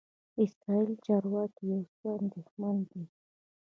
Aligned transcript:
اسرائیلي 0.43 0.95
چارواکي 1.05 1.63
یو 1.71 1.81
څه 1.97 2.07
اندېښمن 2.19 2.75
دي. 2.89 3.03